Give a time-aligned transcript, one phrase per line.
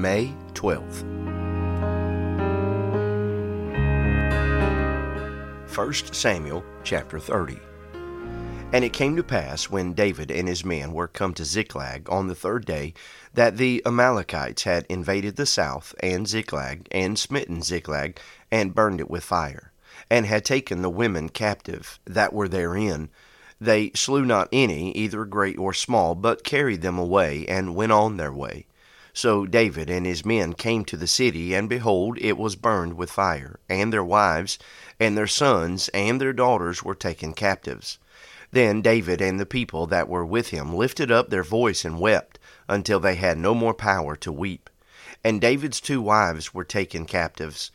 [0.00, 1.04] May 12th.
[5.76, 7.58] 1 Samuel chapter 30.
[8.72, 12.28] And it came to pass, when David and his men were come to Ziklag on
[12.28, 12.94] the third day,
[13.34, 18.18] that the Amalekites had invaded the south and Ziklag, and smitten Ziklag,
[18.50, 19.70] and burned it with fire,
[20.08, 23.10] and had taken the women captive that were therein.
[23.60, 28.16] They slew not any, either great or small, but carried them away, and went on
[28.16, 28.64] their way.
[29.12, 33.10] So David and his men came to the city, and behold, it was burned with
[33.10, 34.58] fire, and their wives,
[35.00, 37.98] and their sons, and their daughters were taken captives.
[38.52, 42.38] Then David and the people that were with him lifted up their voice and wept,
[42.68, 44.70] until they had no more power to weep.
[45.24, 47.70] And David's two wives were taken captives,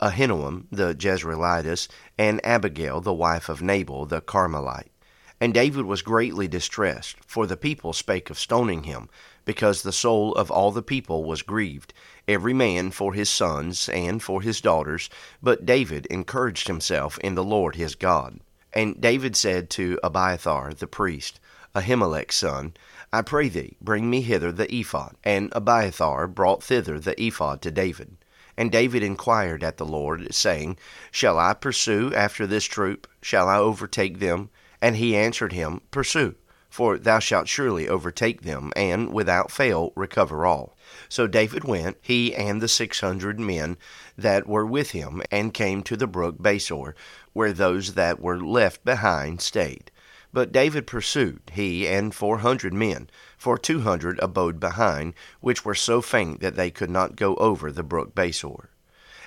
[0.00, 1.88] Ahinoam the Jezreelitess,
[2.18, 4.90] and Abigail the wife of Nabal the Carmelite.
[5.40, 9.08] And David was greatly distressed, for the people spake of stoning him,
[9.46, 11.94] because the soul of all the people was grieved,
[12.28, 15.08] every man for his sons and for his daughters.
[15.42, 18.40] But David encouraged himself in the Lord his God.
[18.74, 21.40] And David said to Abiathar the priest,
[21.74, 22.74] Ahimelech's son,
[23.10, 25.16] I pray thee, bring me hither the ephod.
[25.24, 28.18] And Abiathar brought thither the ephod to David.
[28.56, 30.76] And David inquired at the Lord, saying,
[31.10, 33.08] Shall I pursue after this troop?
[33.22, 34.50] Shall I overtake them?
[34.82, 36.36] And he answered him, Pursue,
[36.68, 40.76] for thou shalt surely overtake them, and without fail recover all.
[41.08, 43.76] So David went, he and the six hundred men
[44.16, 46.94] that were with him, and came to the brook Besor,
[47.32, 49.90] where those that were left behind stayed.
[50.32, 55.74] But David pursued, he and four hundred men, for two hundred abode behind, which were
[55.74, 58.68] so faint that they could not go over the brook Besor.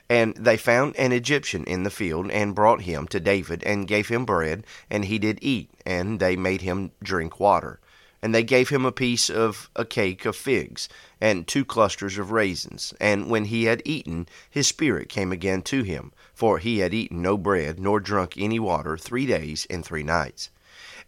[0.09, 4.09] And they found an Egyptian in the field, and brought him to David, and gave
[4.09, 7.80] him bread, and he did eat, and they made him drink water.
[8.22, 10.88] And they gave him a piece of a cake of figs,
[11.20, 12.94] and two clusters of raisins.
[13.00, 17.22] And when he had eaten, his spirit came again to him, for he had eaten
[17.22, 20.50] no bread, nor drunk any water, three days and three nights.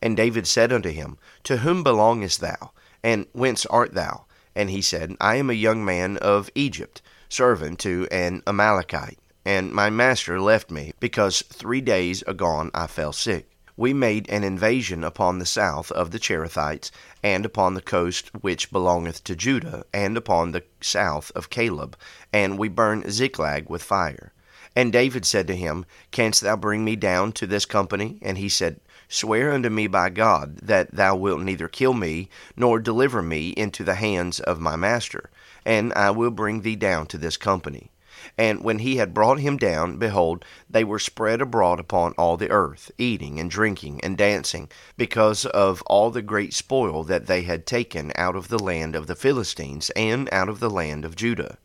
[0.02, 2.72] And David said unto him, To whom belongest thou?
[3.04, 4.26] And whence art thou?
[4.56, 9.72] And he said, I am a young man of Egypt servant to an Amalekite, and
[9.72, 13.50] my master left me, because three days agone I fell sick.
[13.78, 16.92] We made an invasion upon the south of the Cherethites,
[17.22, 21.98] and upon the coast which belongeth to Judah, and upon the south of Caleb,
[22.32, 24.32] and we burned Ziklag with fire.
[24.76, 28.18] And David said to him, Canst thou bring me down to this company?
[28.22, 32.80] And he said, Swear unto me by God that thou wilt neither kill me, nor
[32.80, 35.30] deliver me into the hands of my master,
[35.64, 37.92] and I will bring thee down to this company.
[38.36, 42.50] And when he had brought him down, behold, they were spread abroad upon all the
[42.50, 47.68] earth, eating and drinking and dancing, because of all the great spoil that they had
[47.68, 51.60] taken out of the land of the Philistines and out of the land of Judah.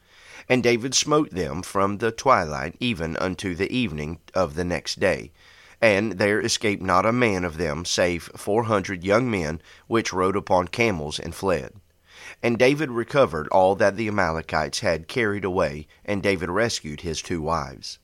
[0.47, 5.31] And David smote them from the twilight even unto the evening of the next day
[5.81, 10.37] and there escaped not a man of them save four hundred young men which rode
[10.37, 11.73] upon camels and fled.
[12.43, 17.43] And David recovered all that the Amalekites had carried away, and David rescued his two
[17.43, 17.99] wives.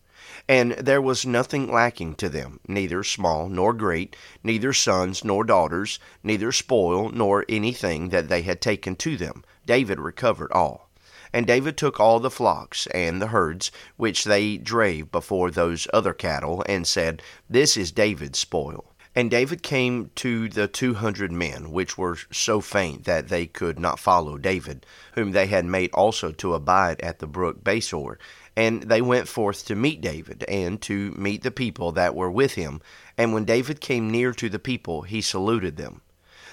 [0.48, 5.98] And there was nothing lacking to them, neither small nor great, neither sons nor daughters,
[6.22, 9.44] neither spoil nor anything that they had taken to them.
[9.66, 10.85] David recovered all.
[11.32, 16.14] And David took all the flocks and the herds which they drave before those other
[16.14, 18.92] cattle, and said, This is David's spoil.
[19.16, 23.78] And David came to the two hundred men, which were so faint that they could
[23.78, 24.84] not follow David,
[25.14, 28.18] whom they had made also to abide at the brook Besor.
[28.54, 32.52] And they went forth to meet David, and to meet the people that were with
[32.54, 32.82] him.
[33.16, 36.02] And when David came near to the people, he saluted them.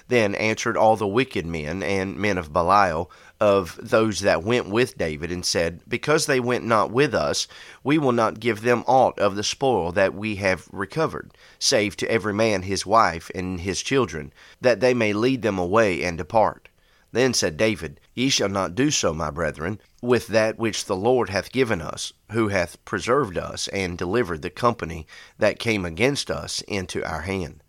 [0.07, 3.09] Then answered all the wicked men and men of Belial
[3.39, 7.47] of those that went with David, and said, Because they went not with us,
[7.83, 12.11] we will not give them aught of the spoil that we have recovered, save to
[12.11, 16.69] every man his wife and his children, that they may lead them away and depart.
[17.13, 21.29] Then said David, Ye shall not do so, my brethren, with that which the Lord
[21.29, 25.07] hath given us, who hath preserved us and delivered the company
[25.38, 27.62] that came against us into our hand.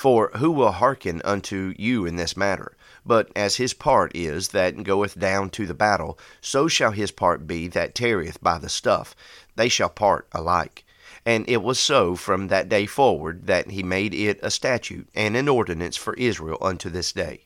[0.00, 2.74] For who will hearken unto you in this matter?
[3.04, 7.46] But as his part is that goeth down to the battle, so shall his part
[7.46, 9.14] be that tarrieth by the stuff.
[9.56, 10.86] They shall part alike.
[11.26, 15.36] And it was so from that day forward that he made it a statute and
[15.36, 17.44] an ordinance for Israel unto this day.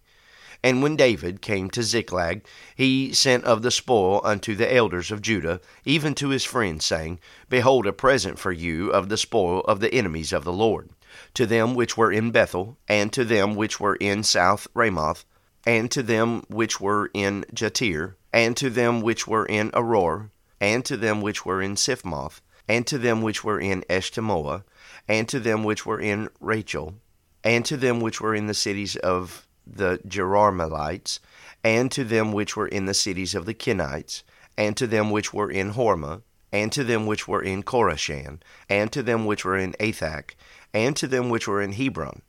[0.62, 2.44] And when David came to Ziklag,
[2.76, 7.18] he sent of the spoil unto the elders of Judah, even to his friends, saying,
[7.48, 10.90] Behold, a present for you of the spoil of the enemies of the Lord
[11.34, 15.24] to them which were in Bethel, and to them which were in South Ramoth,
[15.66, 20.30] and to them which were in Jattir, and to them which were in Aroer,
[20.60, 24.64] and to them which were in Siphmoth, and to them which were in Eshtemoa,
[25.08, 26.94] and to them which were in Rachal,
[27.42, 31.18] and to them which were in the cities of the Jerahmeelites,
[31.62, 34.22] and to them which were in the cities of the Kenites,
[34.56, 36.22] and to them which were in Hormah,
[36.52, 40.34] and to them which were in Chorashan, and to them which were in Athach,
[40.74, 42.20] and to them which were in Hebron,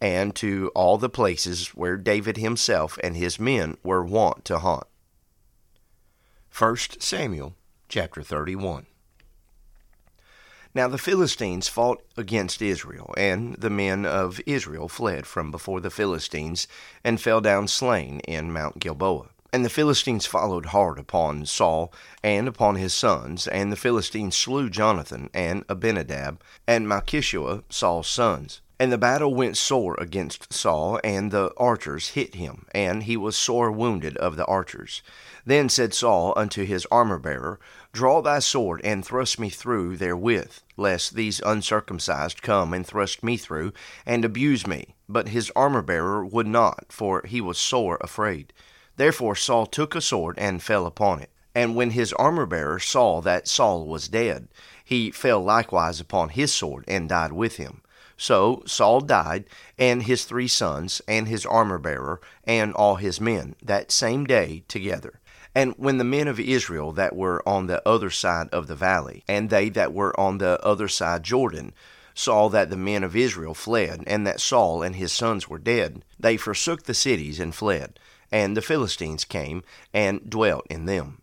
[0.00, 4.86] and to all the places where David himself and his men were wont to haunt.
[6.56, 7.56] 1 Samuel
[7.88, 8.86] chapter 31.
[10.74, 15.90] Now the Philistines fought against Israel, and the men of Israel fled from before the
[15.90, 16.66] Philistines,
[17.02, 19.28] and fell down slain in Mount Gilboa.
[19.54, 21.92] And the Philistines followed hard upon Saul
[22.24, 28.62] and upon his sons, and the Philistines slew Jonathan and Abinadab and Malchishua, Saul's sons.
[28.80, 33.36] And the battle went sore against Saul, and the archers hit him, and he was
[33.36, 35.02] sore wounded of the archers.
[35.46, 37.60] Then said Saul unto his armor bearer,
[37.92, 43.36] Draw thy sword, and thrust me through therewith, lest these uncircumcised come and thrust me
[43.36, 43.72] through,
[44.04, 44.96] and abuse me.
[45.08, 48.52] But his armor bearer would not, for he was sore afraid.
[48.96, 51.30] Therefore Saul took a sword and fell upon it.
[51.54, 54.48] And when his armor bearer saw that Saul was dead,
[54.84, 57.80] he fell likewise upon his sword and died with him.
[58.16, 59.44] So Saul died,
[59.76, 64.62] and his three sons, and his armor bearer, and all his men, that same day
[64.68, 65.20] together.
[65.54, 69.24] And when the men of Israel that were on the other side of the valley,
[69.28, 71.72] and they that were on the other side Jordan,
[72.14, 76.04] saw that the men of Israel fled, and that Saul and his sons were dead,
[76.18, 77.98] they forsook the cities and fled
[78.34, 81.22] and the Philistines came and dwelt in them.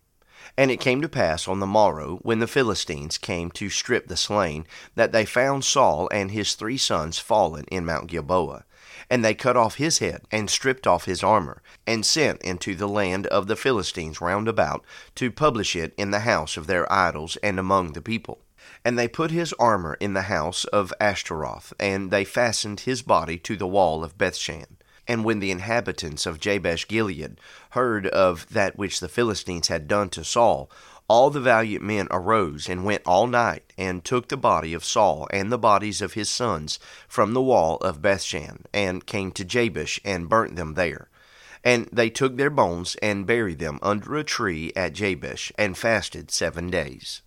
[0.56, 4.16] And it came to pass on the morrow, when the Philistines came to strip the
[4.16, 8.64] slain, that they found Saul and his three sons fallen in Mount Gilboa.
[9.10, 12.88] And they cut off his head, and stripped off his armor, and sent into the
[12.88, 14.82] land of the Philistines round about,
[15.16, 18.40] to publish it in the house of their idols and among the people.
[18.86, 23.36] And they put his armor in the house of Ashtaroth, and they fastened his body
[23.40, 24.78] to the wall of Bethshan.
[25.12, 27.38] And when the inhabitants of Jabesh Gilead
[27.72, 30.70] heard of that which the Philistines had done to Saul,
[31.06, 35.28] all the valiant men arose and went all night and took the body of Saul
[35.30, 40.00] and the bodies of his sons from the wall of Bethshan and came to Jabesh
[40.02, 41.10] and burnt them there.
[41.62, 46.30] And they took their bones and buried them under a tree at Jabesh and fasted
[46.30, 47.20] seven days.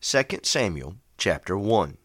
[0.00, 1.98] 2 Samuel chapter 1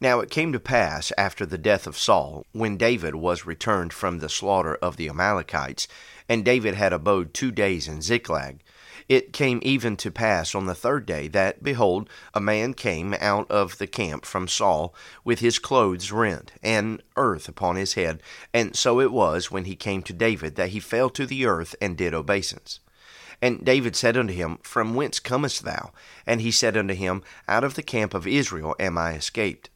[0.00, 4.18] now it came to pass after the death of Saul, when David was returned from
[4.18, 5.88] the slaughter of the Amalekites,
[6.28, 8.62] and David had abode two days in Ziklag,
[9.08, 13.50] it came even to pass on the third day that, behold, a man came out
[13.50, 18.22] of the camp from Saul with his clothes rent, and earth upon his head.
[18.52, 21.74] And so it was when he came to David that he fell to the earth
[21.80, 22.80] and did obeisance.
[23.40, 25.92] And David said unto him, From whence comest thou?
[26.26, 29.70] And he said unto him, Out of the camp of Israel am I escaped.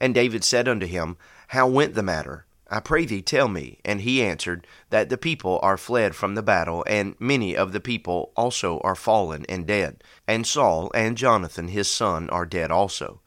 [0.00, 1.16] And David said unto him,
[1.48, 2.46] How went the matter?
[2.70, 3.78] I pray thee, tell me.
[3.84, 7.80] And he answered, That the people are fled from the battle, and many of the
[7.80, 10.02] people also are fallen and dead.
[10.26, 13.20] And Saul and Jonathan his son are dead also.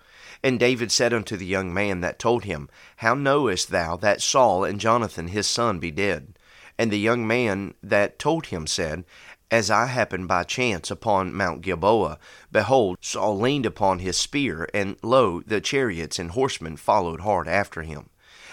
[0.43, 4.63] And David said unto the young man that told him, How knowest thou that Saul
[4.63, 6.37] and Jonathan his son be dead?
[6.77, 9.03] And the young man that told him said,
[9.49, 12.19] as I happened by chance upon Mount Gilboa,
[12.51, 17.83] behold, Saul leaned upon his spear, and lo, the chariots and horsemen followed hard after
[17.83, 18.09] him.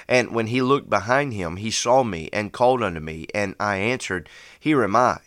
[0.07, 3.77] And when he looked behind him, he saw me, and called unto me, and I
[3.77, 4.29] answered,
[4.61, 5.19] Here am I.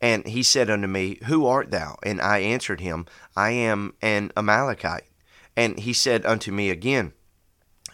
[0.00, 1.96] And he said unto me, Who art thou?
[2.02, 5.08] And I answered him, I am an Amalekite.
[5.56, 7.14] And he said unto me again,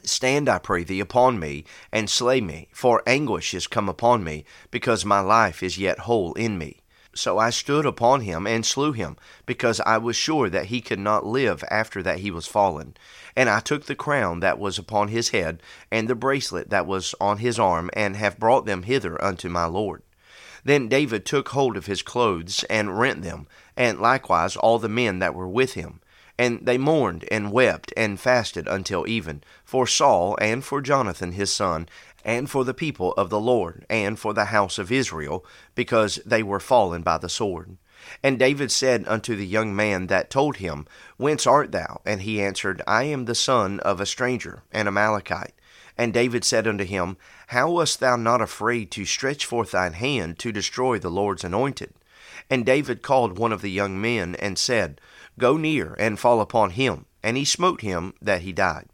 [0.03, 4.45] Stand, I pray thee, upon me, and slay me, for anguish is come upon me,
[4.73, 6.82] because my life is yet whole in me.
[7.15, 10.99] So I stood upon him and slew him, because I was sure that he could
[10.99, 12.97] not live after that he was fallen.
[13.37, 17.15] And I took the crown that was upon his head, and the bracelet that was
[17.21, 20.03] on his arm, and have brought them hither unto my Lord.
[20.65, 25.19] Then David took hold of his clothes, and rent them, and likewise all the men
[25.19, 26.01] that were with him.
[26.39, 31.53] And they mourned and wept and fasted until even, for Saul and for Jonathan his
[31.53, 31.89] son,
[32.25, 36.43] and for the people of the Lord, and for the house of Israel, because they
[36.43, 37.77] were fallen by the sword.
[38.23, 40.87] And David said unto the young man that told him,
[41.17, 42.01] Whence art thou?
[42.05, 45.55] And he answered, I am the son of a stranger, an Amalekite.
[45.97, 47.17] And David said unto him,
[47.49, 51.95] How wast thou not afraid to stretch forth thine hand to destroy the Lord's anointed?
[52.51, 55.01] And David called one of the young men, and said,
[55.39, 57.07] Go near, and fall upon him.
[57.23, 58.89] And he smote him that he died.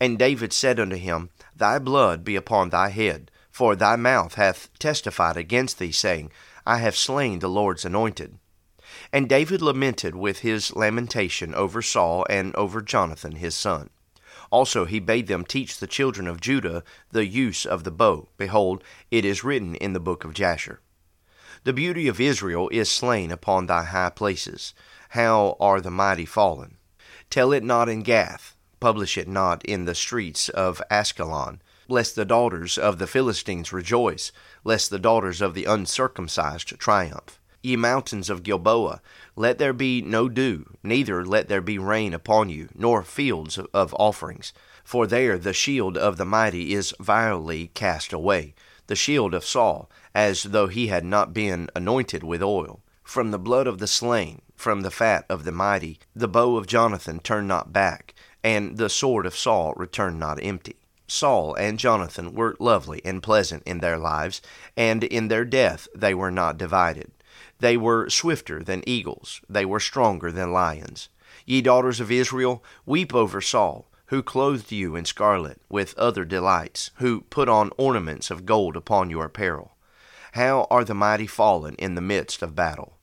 [0.00, 4.68] And David said unto him, Thy blood be upon thy head, For thy mouth hath
[4.78, 6.30] testified against thee, saying,
[6.66, 8.38] I have slain the Lord's anointed.
[9.10, 13.88] And David lamented with his lamentation over Saul and over Jonathan his son.
[14.50, 18.28] Also he bade them teach the children of Judah the use of the bow.
[18.36, 20.80] Behold, it is written in the book of Jasher.
[21.64, 24.74] The beauty of Israel is slain upon thy high places.
[25.10, 26.76] How are the mighty fallen?
[27.30, 32.24] Tell it not in Gath, publish it not in the streets of Askelon, lest the
[32.24, 34.32] daughters of the Philistines rejoice,
[34.64, 37.38] lest the daughters of the uncircumcised triumph.
[37.62, 39.00] Ye mountains of Gilboa,
[39.34, 43.94] let there be no dew, neither let there be rain upon you, nor fields of
[43.98, 44.52] offerings.
[44.84, 48.54] For there the shield of the mighty is vilely cast away,
[48.86, 52.82] the shield of Saul, as though he had not been anointed with oil.
[53.02, 56.66] From the blood of the slain, from the fat of the mighty, the bow of
[56.66, 58.14] Jonathan turned not back,
[58.46, 60.76] and the sword of Saul returned not empty.
[61.08, 64.40] Saul and Jonathan were lovely and pleasant in their lives,
[64.76, 67.10] and in their death they were not divided.
[67.58, 71.08] They were swifter than eagles, they were stronger than lions.
[71.44, 76.92] Ye daughters of Israel, weep over Saul, who clothed you in scarlet, with other delights,
[76.98, 79.72] who put on ornaments of gold upon your apparel.
[80.34, 82.96] How are the mighty fallen in the midst of battle?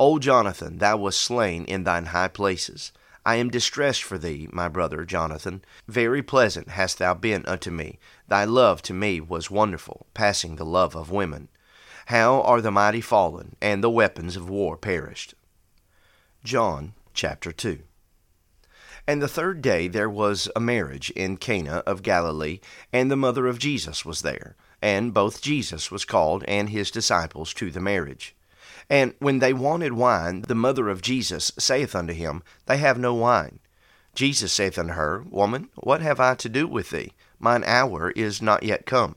[0.00, 2.90] O Jonathan, thou wast slain in thine high places.
[3.28, 5.62] I am distressed for thee, my brother Jonathan.
[5.86, 7.98] Very pleasant hast thou been unto me.
[8.26, 11.48] Thy love to me was wonderful, passing the love of women.
[12.06, 15.34] How are the mighty fallen, and the weapons of war perished?
[16.42, 17.80] John chapter 2.
[19.06, 22.60] And the third day there was a marriage in Cana of Galilee,
[22.94, 24.56] and the mother of Jesus was there.
[24.80, 28.34] And both Jesus was called and his disciples to the marriage.
[28.90, 33.14] And when they wanted wine, the mother of Jesus saith unto him, They have no
[33.14, 33.58] wine.
[34.14, 37.12] Jesus saith unto her, Woman, what have I to do with thee?
[37.38, 39.16] Mine hour is not yet come.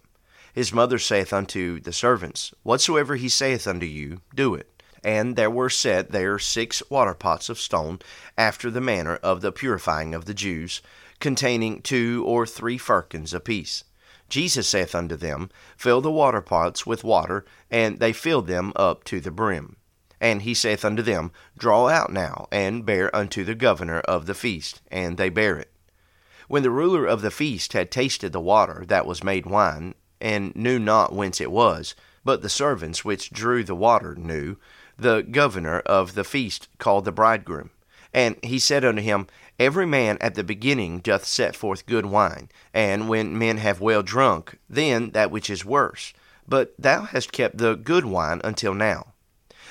[0.53, 4.83] His mother saith unto the servants, Whatsoever he saith unto you, do it.
[5.03, 7.99] And there were set there six water pots of stone,
[8.37, 10.81] after the manner of the purifying of the Jews,
[11.19, 13.85] containing two or three firkins apiece.
[14.31, 19.03] Jesus saith unto them, Fill the water pots with water, and they filled them up
[19.03, 19.75] to the brim.
[20.21, 24.33] And he saith unto them, Draw out now, and bear unto the governor of the
[24.33, 24.81] feast.
[24.89, 25.71] And they bare it.
[26.47, 30.55] When the ruler of the feast had tasted the water that was made wine, and
[30.55, 34.55] knew not whence it was, but the servants which drew the water knew,
[34.97, 37.71] the governor of the feast called the bridegroom.
[38.13, 39.27] And he said unto him,
[39.61, 44.01] Every man at the beginning doth set forth good wine, and when men have well
[44.01, 46.13] drunk, then that which is worse.
[46.47, 49.13] But thou hast kept the good wine until now.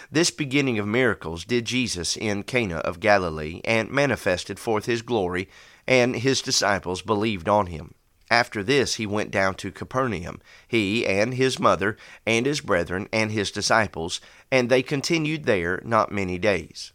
[0.09, 5.49] This beginning of miracles did Jesus in Cana of Galilee, and manifested forth his glory,
[5.89, 7.95] and his disciples believed on him.
[8.31, 13.33] After this he went down to Capernaum, he and his mother, and his brethren, and
[13.33, 14.21] his disciples,
[14.53, 16.93] and they continued there not many days.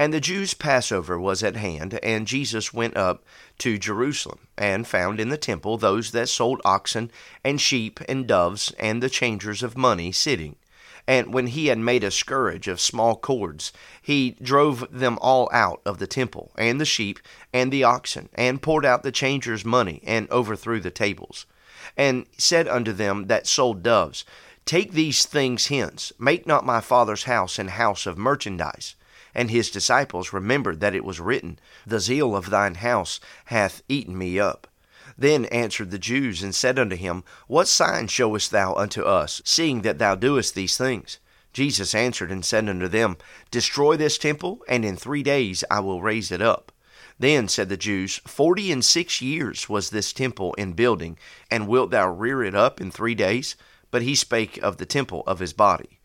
[0.00, 3.24] And the Jews' Passover was at hand, and Jesus went up
[3.58, 7.10] to Jerusalem, and found in the temple those that sold oxen,
[7.42, 10.54] and sheep, and doves, and the changers of money sitting.
[11.08, 15.80] And when he had made a scourge of small cords, he drove them all out
[15.84, 17.18] of the temple, and the sheep,
[17.52, 21.44] and the oxen, and poured out the changers' money, and overthrew the tables.
[21.96, 24.24] And said unto them that sold doves,
[24.64, 28.94] Take these things hence, make not my father's house an house of merchandise.
[29.38, 34.18] And his disciples remembered that it was written, The zeal of thine house hath eaten
[34.18, 34.66] me up.
[35.16, 39.82] Then answered the Jews and said unto him, What sign showest thou unto us, seeing
[39.82, 41.20] that thou doest these things?
[41.52, 43.16] Jesus answered and said unto them,
[43.52, 46.72] Destroy this temple, and in three days I will raise it up.
[47.16, 51.16] Then said the Jews, Forty and six years was this temple in building,
[51.48, 53.54] and wilt thou rear it up in three days?
[53.92, 55.97] But he spake of the temple of his body.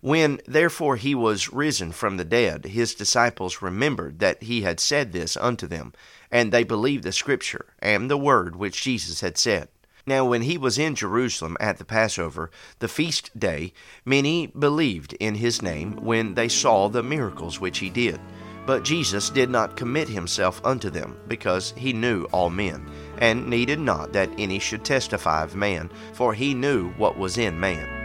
[0.00, 5.12] When therefore he was risen from the dead, his disciples remembered that he had said
[5.12, 5.92] this unto them,
[6.30, 9.68] and they believed the scripture and the word which Jesus had said.
[10.06, 13.74] Now, when he was in Jerusalem at the Passover, the feast day,
[14.04, 18.18] many believed in his name when they saw the miracles which he did.
[18.66, 22.88] But Jesus did not commit himself unto them, because he knew all men,
[23.18, 27.58] and needed not that any should testify of man, for he knew what was in
[27.58, 27.97] man.